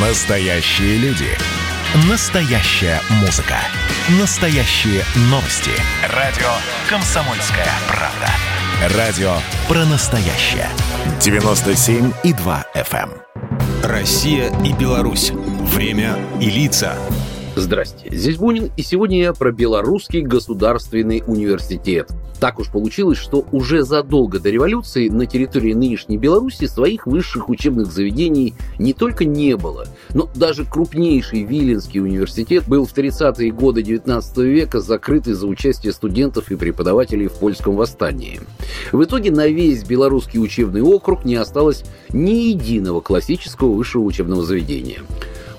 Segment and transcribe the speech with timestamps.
[0.00, 1.26] Настоящие люди.
[2.08, 3.56] Настоящая музыка.
[4.20, 5.72] Настоящие новости.
[6.14, 6.46] Радио
[6.88, 8.96] «Комсомольская правда».
[8.96, 9.32] Радио
[9.66, 10.68] про настоящее.
[11.18, 13.10] 97,2 FM.
[13.10, 13.22] эм.
[13.82, 15.32] Россия и Беларусь.
[15.32, 16.94] Время и лица.
[17.58, 22.08] Здрасте, здесь Бунин, и сегодня я про Белорусский государственный университет.
[22.38, 27.90] Так уж получилось, что уже задолго до революции на территории нынешней Беларуси своих высших учебных
[27.90, 34.36] заведений не только не было, но даже крупнейший Виленский университет был в 30-е годы 19
[34.38, 38.40] века закрыт из-за участия студентов и преподавателей в польском восстании.
[38.92, 45.00] В итоге на весь белорусский учебный округ не осталось ни единого классического высшего учебного заведения.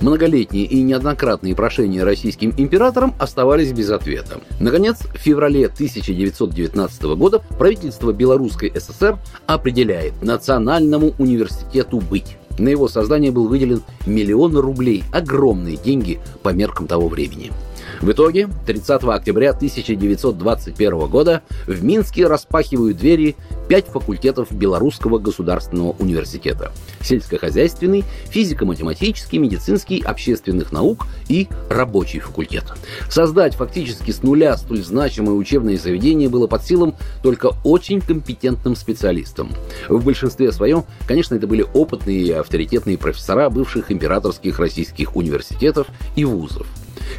[0.01, 4.39] Многолетние и неоднократные прошения российским императором оставались без ответа.
[4.59, 12.37] Наконец, в феврале 1919 года правительство Белорусской ССР определяет Национальному университету быть.
[12.57, 17.51] На его создание был выделен миллион рублей, огромные деньги по меркам того времени.
[18.01, 23.35] В итоге 30 октября 1921 года в Минске распахивают двери
[23.67, 26.71] пять факультетов Белорусского государственного университета.
[27.01, 32.63] Сельскохозяйственный, физико-математический, медицинский, общественных наук и рабочий факультет.
[33.09, 39.51] Создать фактически с нуля столь значимое учебное заведение было под силам только очень компетентным специалистам.
[39.89, 46.23] В большинстве своем, конечно, это были опытные и авторитетные профессора бывших императорских российских университетов и
[46.23, 46.65] вузов.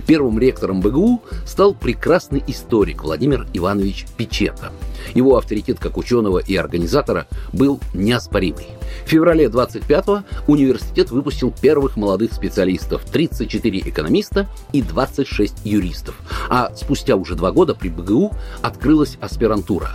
[0.06, 4.72] Первым ректором БГУ стал прекрасный историк Владимир Иванович Печета.
[5.14, 8.66] Его авторитет как ученого и организатора был неоспоримый.
[9.04, 16.16] В феврале 25-го университет выпустил первых молодых специалистов, 34 экономиста и 26 юристов.
[16.48, 19.90] А спустя уже два года при БГУ открылась аспирантура.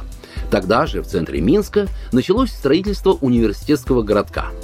[0.52, 4.52] Тогда же в центре Минска началось строительство университетского городка–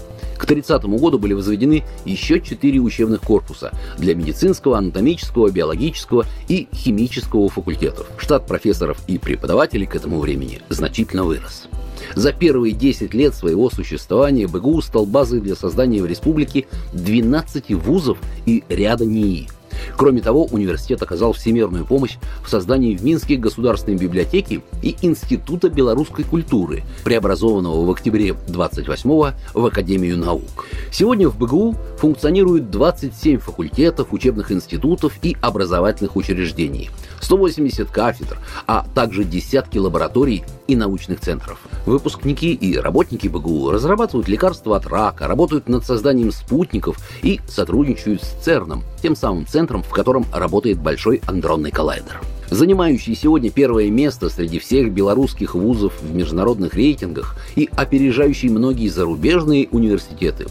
[0.42, 7.47] к 30 году были возведены еще четыре учебных корпуса для медицинского, анатомического, биологического и химического
[7.47, 8.08] факультетов.
[8.17, 11.68] Штат профессоров и преподавателей к этому времени значительно вырос.
[12.16, 18.18] За первые 10 лет своего существования БГУ стал базой для создания в республике 12 вузов
[18.47, 19.47] и ряда НИИ–
[19.97, 26.25] Кроме того, университет оказал всемирную помощь в создании в Минске Государственной библиотеки и Института белорусской
[26.25, 30.66] культуры, преобразованного в октябре 28-го в Академию наук.
[30.91, 36.90] Сегодня в БГУ функционируют 27 факультетов, учебных институтов и образовательных учреждений,
[37.22, 38.38] 180 кафедр,
[38.68, 41.59] а также десятки лабораторий и научных центров.
[41.86, 48.44] Выпускники и работники БГУ разрабатывают лекарства от рака, работают над созданием спутников и сотрудничают с
[48.44, 52.22] ЦЕРНом, тем самым центром, в котором работает Большой андронный коллайдер.
[52.50, 59.70] Занимающий сегодня первое место среди всех белорусских вузов в международных рейтингах и опережающий многие зарубежные
[59.72, 60.48] университеты,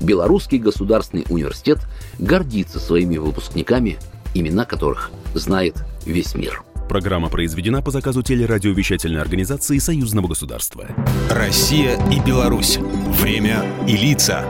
[0.00, 1.78] Белорусский государственный университет
[2.18, 3.98] гордится своими выпускниками,
[4.34, 6.62] имена которых знает весь мир.
[6.88, 10.86] Программа произведена по заказу телерадиовещательной организации Союзного государства.
[11.30, 12.78] Россия и Беларусь.
[13.20, 14.44] Время и лица.